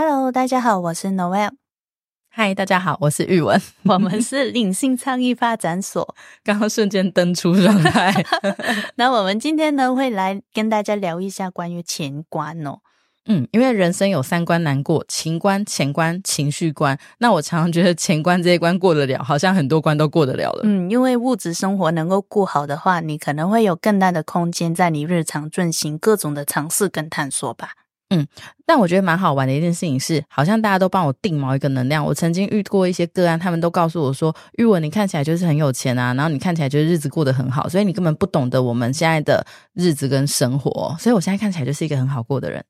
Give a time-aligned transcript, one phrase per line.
[0.00, 1.50] Hello，大家好，我是 Noel。
[2.30, 6.14] 嗨，大家好，我是玉文， 我们是领性倡议发展所。
[6.44, 8.24] 刚刚瞬间登出状态。
[8.94, 12.78] 那我们今天呢，会来跟大家聊一下关于钱观哦。
[13.26, 16.96] 嗯，因为人生有三关难过：情关、钱关、情绪关。
[17.18, 20.60] 那我常常觉得钱关这一关过得了，好像很多关都过得了了。
[20.62, 27.72] 嗯，因为物质生活能够过好的话，你可能会有更大的空间在你日常进行各种的尝试跟探索吧。
[28.10, 28.26] 嗯，
[28.64, 32.02] 但我觉得蛮好玩的一件事情是，好像大家都帮我定某一个能量。
[32.04, 39.44] 我曾经遇过一些个案，他们都告诉我说：“玉文，你看起来就是很有钱啊，然后你看起来就是日子过得很好，所以你根本不懂得我们现在的
[39.74, 40.96] 日子跟生活。
[40.98, 42.64] 所以我现在看起来就是一个很好过的人。”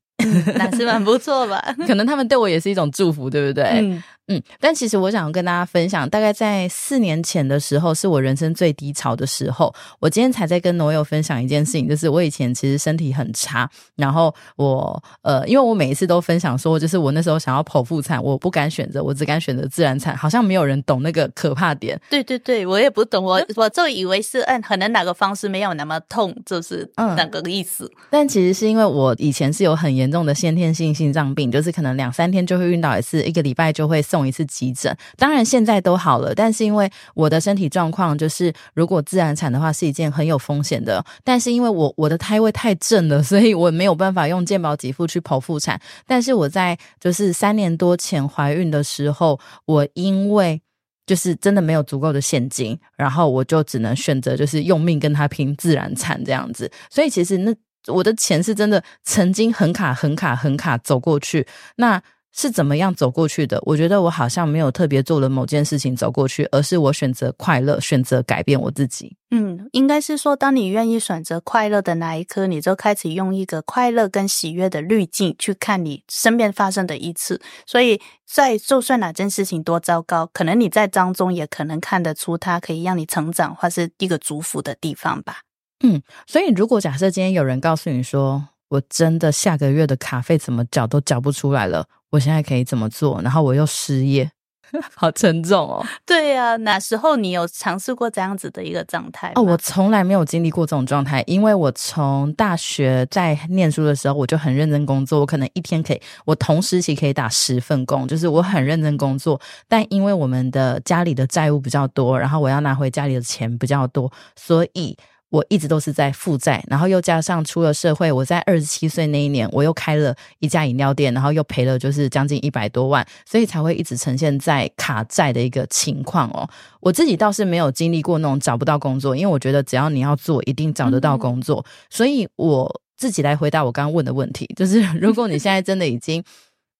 [0.57, 1.63] 那是蛮不错吧？
[1.87, 3.63] 可能他们对我也是一种祝福，对不对？
[3.81, 4.41] 嗯嗯。
[4.59, 9.73] 但其实我想跟大家分享，大概在四年前的时候，是我人生最低潮的时候。
[9.99, 21.97] 我今天才在跟罗友分享一件事情，就是我以前其实身体很差，然后我呃，因为我每一次都分享说，就是我那时候想要剖腹产，我不敢选择，我只敢选择自然产，好像没有人懂那个可怕点。
[22.09, 27.89] 对对对，我也不懂，我我就以为是嗯，可能哪个方式没有那么痛，就是那个意思。
[28.09, 30.09] 但其实是因为我以前是有很严。
[30.09, 34.95] 重的先天性心脏病，就是可能两三天就会晕倒一次，一个礼拜就会送一次急诊。
[35.17, 41.03] 当然现在都好了，但是因为我的身体状况，就是如果自然产的话是一件很有风险的。
[41.23, 45.79] 但是因为我我的胎位太正了，所以我没有办法用健保给付去剖腹产。
[46.05, 50.61] 但是我在就是三年多前怀孕的时候，我因为
[51.05, 56.71] 就是真的没有足够的现金，然后我就只能选择就是用命跟他拼自然产这样子。
[56.89, 57.53] 所以其实那。
[57.87, 61.47] 我的钱是真的曾经很卡很卡很卡走过去，
[61.77, 61.99] 那
[62.31, 63.59] 是怎么样走过去的？
[63.63, 69.15] 我觉得我好像没有特别做了某件事情走过去，而是我选择快乐，选择改变我自己。
[69.31, 77.41] 嗯，应该是说，当你愿意选择快乐的那一刻，你就开始用一个快乐跟喜悦的滤镜去看你身边发生的一次。
[77.65, 85.41] 所以在就算哪件事情多糟糕，可能你在当中也可能看得出它可以让你成长，或是一个祝福的地方吧。
[85.83, 93.21] 嗯，所以如果假设今天有人告诉你说，我真的下个月的卡费怎么缴都缴不出来了，我现在可以怎么做？
[93.21, 94.31] 然后我又失业，
[94.95, 95.85] 好沉重哦。
[96.05, 99.31] 对呀，哪时候你有尝试过这样子的一个状态？
[99.35, 109.39] 哦，我从来没有经历过这种状态，因为我从大学在念书的时候，我就很认真工作，我可能一天可以，我同时期可以打十份工，就是我很认真工作。
[109.67, 114.97] 但因为我们的家里的债务比较多，然后我要拿回家里的钱比较多，所以。
[115.29, 126.49] 我一直都是在负债，然后又加上出了社会，我在二十七岁那一年，我又开了一家饮料店，然后又赔了就是将近一百多万，所以才会一直呈现在卡债的一个情况哦。
[126.81, 131.63] 我自己倒是没有经历过那种找不到工作，因为我觉得只要你要做，一定找得到工作。
[131.91, 136.23] 所以我自己来回答我刚刚问的问题，就是 如果你现在真的已经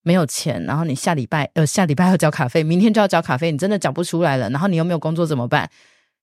[0.02, 5.70] 没有钱，然后你下礼拜呃下礼拜要交卡费，明天就要交卡费，你真的缴不出来了，然后你又没有工作怎么办？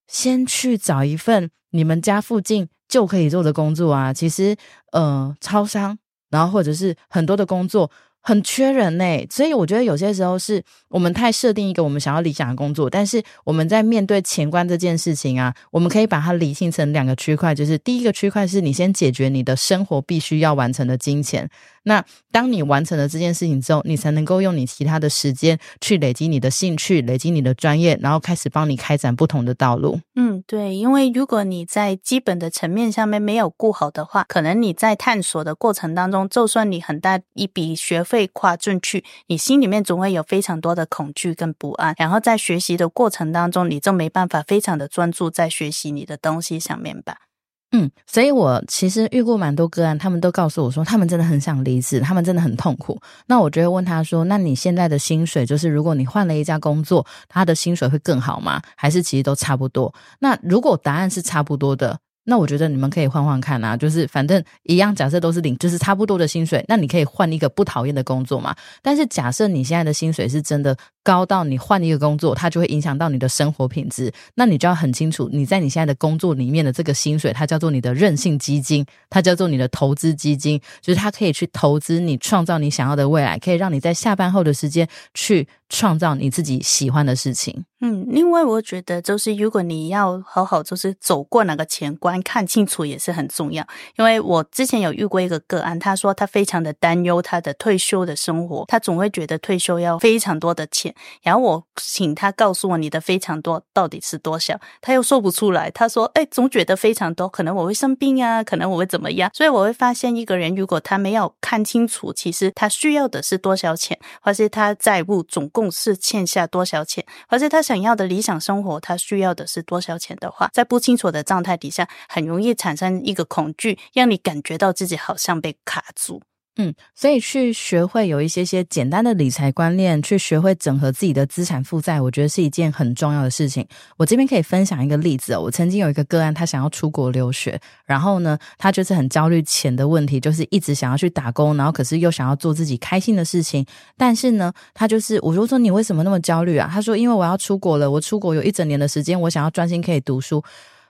[0.07, 4.13] 先去找一份你们家附近就可以做的工作啊！
[4.13, 4.55] 其实，
[4.91, 5.97] 呃，超商，
[6.29, 7.89] 然后或者是很多的工作。
[8.19, 21.49] 很缺人呢，所以我觉得有些时候是我们太设定一个我们想要理想的工作，但是我们在面对钱关这件事情啊，我们可以把它理性成两个区块，就是第一个区块是你先解决你的生活必须要完成的金钱，
[21.87, 29.99] 那当你完成了这件事情之后，你才能够用你其他的时间去累积你的兴趣，累积你的专业，然后开始帮你开展不同的道路。
[30.15, 38.27] 嗯，对，因为如果你在基本的层面上面没有顾好的话，可能你在探索的过程当中，就算你很大一笔学费。
[38.33, 47.26] 跨进去，你心里面总会有非常多的恐惧跟不安，然后在学习的过程当中，你就没办法非常的专注在学习你的东西上面吧。
[47.71, 52.97] 嗯，所以我其实遇过蛮多个案，他们都告诉我说，他们真的很想离职，他们真的很痛苦。
[53.27, 58.61] 那我就会问他说，那你现在的薪水，就是如果你换了一家工作，他的薪水会更好吗？
[58.75, 59.93] 还是其实都差不多？
[60.19, 61.99] 那如果答案是差不多的。
[62.29, 68.53] 那我觉得你们可以换换看啊，就是反正一样，假设都是领，就是差不多的薪水，那你可以换一个不讨厌的工作嘛。
[68.81, 70.75] 但是假设你现在的薪水是真的
[71.07, 87.63] 高到你换一个工作，它就会影响到你的生活品质，那你就要很清楚，你在你现在的工作里面的这个薪水，它叫做你的韧性基金，它叫做你的投资基金，就是它可以去投资你创造你想要的未来，可以让你在下班后的时间去创造你自己喜欢的事情。
[87.79, 92.17] 嗯，另外我觉得就是如果你要好好就是走过那个前关。
[92.23, 93.65] 看清楚也是很重要，
[93.95, 105.69] 因为我之前有遇过一个个案，他说他非常的担忧他的退休的生活，他总会觉得退休要非常多的钱，然后我请他告诉我你的非常多到底是多少，他又说不出来。
[105.71, 126.21] 他说：“哎，总觉得非常多，可能我会生病啊，可能我会怎么样。”所以我会发现，一个人如果他没有看清楚，其实他需要的是多少钱，或是他债务总共是欠下多少钱，或是他想要的理想生活他需要的是多少钱的话，在不清楚的状态底下，很容易产生一个恐惧，让你感觉到自己好像被卡住。
[126.59, 133.63] 嗯，所以去学会有一些些简单的理财观念，去学会整合自己的资产负债，我觉得是一件很重要的事情。
[133.95, 143.63] 我这边可以分享一个例子，我曾经有一个个案，他想要出国留学，然后呢，他就是很焦虑钱的问题，就是一直想要去打工，然后可是又想要做自己开心的事情，
[143.95, 146.67] 但是呢，他就是我就说你为什么那么焦虑啊？
[146.73, 150.43] 他说因为我要出国了，我出国有一整年的时间，我想要专心可以读书。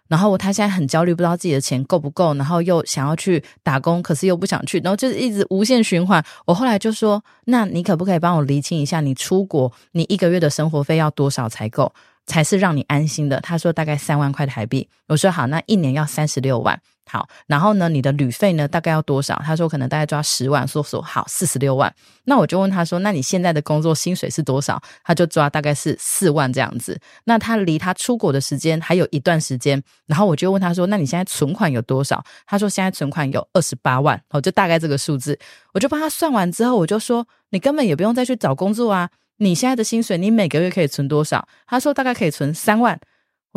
[0.08, 6.24] 然后他现在很焦虑，不知道自己的钱够不够，然后又想要去打工，可是又不想去，然后就是一直无限循环。
[6.46, 11.94] 我后来就说：“那你可不可以帮我厘清一下，你出国你一个月的生活费要多少才够，
[12.26, 19.42] 才是让你安心的？”他说：“大概三万块台币。”我说：“好，那一年要三十六万。”好，然后呢，你的旅费呢大概要多少？
[19.46, 21.94] 他说可能大概抓十万，说说好四十六万。
[22.26, 24.82] 那我就问他说，那你现在的工作薪水是多少？
[25.04, 27.00] 他就抓大概是四万这样子。
[27.24, 32.24] 那他离他出国的时间还有一段时间，然后我就问他说，那你现在存款有多少？
[32.46, 35.40] 他说现在存款有二十八万，哦，就大概这个数字。
[35.74, 41.48] 我就帮他算完之后，我就说你根本也不用再去找工作啊，你现在的薪水你每个月可以存多少？
[41.66, 43.00] 他说大概可以存三万。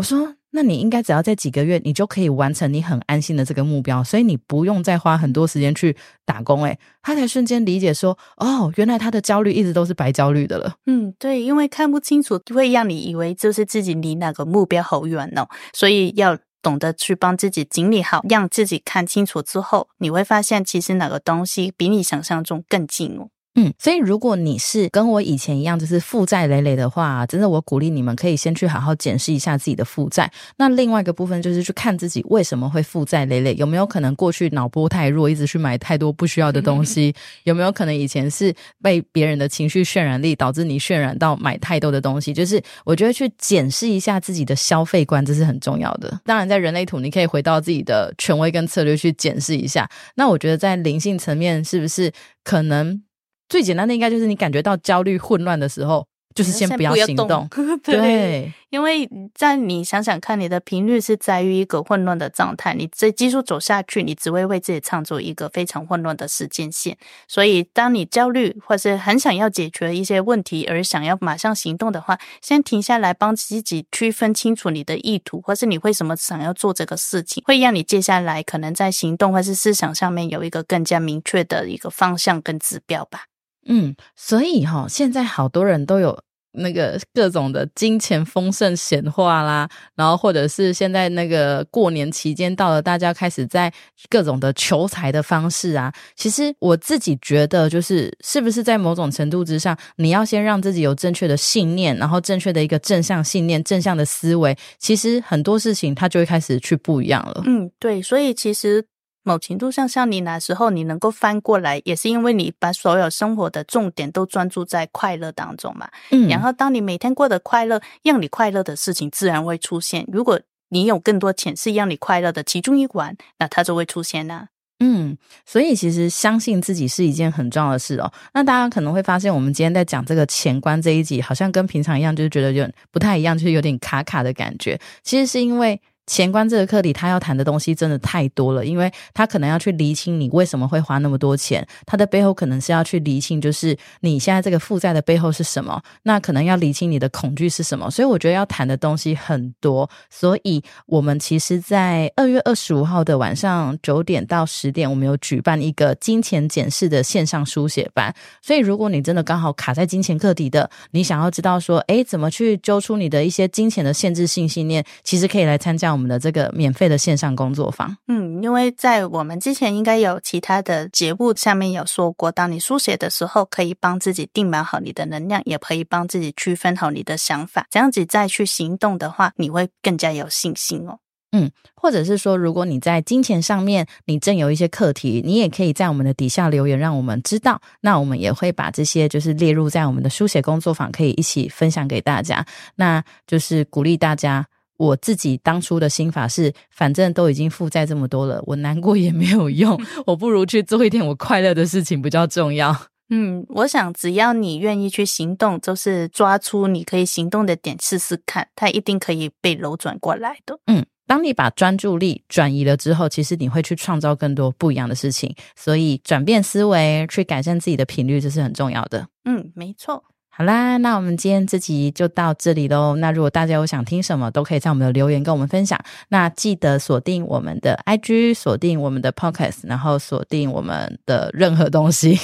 [0.00, 0.35] 我说。
[0.52, 6.64] 那你应该只要在几个月，你就可以完成你很安心的这个目标，所以你不用再花很多时间去打工。
[6.64, 10.75] 诶，他才瞬间理解说，哦，原来他的焦虑一直都是白焦虑的了。
[10.87, 23.29] 嗯，对，因为看不清楚会让你以为就是自己离那个目标好远哦，所以要懂得去帮自己整理好，让自己看清楚之后，你会发现其实哪个东西比你想象中更近哦。
[23.56, 30.31] 嗯，所以如果你是跟我以前一样，就是负债累累的话，真的我鼓励你们可以先去好好检视一下自己的负债。
[30.56, 37.12] 那另外一个部分就是去看自己为什么会负债累累，有没有可能过去脑波太弱，一直去买太多不需要的东西？
[37.43, 42.32] 有没有可能以前是被别人的情绪渲染力导致你渲染到买太多的东西？
[42.32, 46.20] 就是我觉得去检视一下自己的消费观，这是很重要的。
[46.25, 49.91] 当然，在人类图你可以回到自己的权威跟策略去检视一下。
[50.14, 52.12] 那我觉得在灵性层面，是不是
[52.44, 53.03] 可能？
[53.50, 57.49] 最简单的应该就是你感觉到焦虑混乱的时候，就是先不要行动。
[57.82, 66.97] 对，因为在你想想看，你的频率是在于一个混乱的状态，你这技术走下去，你只会为自己创作一个非常混乱的时间线。
[67.26, 83.25] 所以，当你焦虑或是很想要解决一些问题而想要马上行动的话，先停下来，帮自己区分清楚你的意图，或是你为什么想要做这个事情，会让你接下来可能在行动或是思想上面有一个更加明确的一个方向跟指标吧。
[83.67, 86.19] 嗯，所以哈，现在好多人都有
[86.53, 93.73] 那个各种的金钱丰盛显化啦，然后或者是现在那个过年期间到了，大家开始在
[94.09, 95.93] 各种的求财的方式啊。
[96.17, 107.43] 其实我自己觉得，就是是不是在某种程度之上，你要先让自己有正确的信念，然后正确的一个正向信念、正向的思维，其实很多事情它就会开始去不一样了。
[107.47, 108.85] 嗯，对，所以其实。
[109.22, 115.88] 某程度上，像你那时候你能够翻过来，也是因为你把所有生活的重点都专注在快乐当中嘛。
[116.11, 120.06] 嗯，然后当你每天过得快乐，让你快乐的事情自然会出现。
[120.11, 120.40] 如果
[120.70, 124.49] 你有更多钱是让你快乐的其中一环，那它就会出现啦。
[124.82, 128.11] 嗯，所以其实相信自己是一件很重要的事哦。
[128.32, 134.81] 那大家可能会发现，我们今天在讲这个钱观这一集，好像跟平常一样，就是觉得有点不太一样，就是有点卡卡的感觉。
[135.03, 135.81] 其实是因为。
[136.07, 147.89] 钱观这个课题，他要谈的东西真的太多了，因为他可能要去厘清你为什么会花那么多钱，他的背后可能是要去厘清，就是你现在这个负债的背后是什么，那可能要厘清你的恐惧是什么。
[147.89, 158.13] 所以我觉得要谈的东西很多，所以我们其实，在二月二十五号的晚上九点到十点，我们有举办一个金钱检视的线上书写班。
[158.43, 166.00] 所以如果你真的刚好卡在金钱课题的，你想要知道说，哎，怎么去揪出你的一些金钱的限制性信念，其实可以来参加我们。
[166.01, 180.97] 我们的这个免费的线上工作坊，嗯，因为在我们之前应该有其他的节目下面有说过，当你书写的时候，可以帮自己定满好你的能量，也可以帮自己区分好你的想法，这样子再去行动的话，你会更加有信心哦。
[181.33, 192.45] 嗯，或者是说，如果你在金钱上面你正有一些课题，你也可以在我们的底下留言，让我们知道，那我们也会把这些就是列入在我们的书写工作坊，可以一起分享给大家。
[192.75, 194.47] 那就是鼓励大家。
[194.81, 202.75] 我自己当初的心法是，反正都已经负债这么多了，我难过也没有用， 我不如去做一点我快乐的事情比较重要。
[203.10, 210.58] 嗯，我想只要你愿意去行动，就是抓出你可以行动的点试试看，它一定可以被扭转过来的。
[210.67, 215.34] 嗯，当你把专注力转移了之后，其实你会去创造更多不一样的事情。
[215.56, 219.06] 所以转变思维，去改善自己的频率，这是很重要的。
[219.27, 220.05] 嗯，没错。
[220.32, 222.96] 好啦，那我们今天这集就到这里喽。
[222.96, 225.79] 那如果大家有想听什么，都可以在我们的留言跟我们分享。
[226.08, 232.19] 那记得锁定我们的 IG，锁定我们的 Podcast，然后锁定我们的任何东西。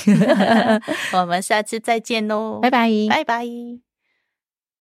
[1.13, 3.86] 我们下次再见喽，拜拜，拜拜。